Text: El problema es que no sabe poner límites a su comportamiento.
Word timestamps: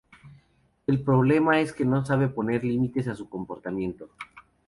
El 0.87 1.03
problema 1.03 1.59
es 1.59 1.73
que 1.73 1.85
no 1.85 2.03
sabe 2.03 2.27
poner 2.27 2.63
límites 2.63 3.07
a 3.07 3.13
su 3.13 3.29
comportamiento. 3.29 4.09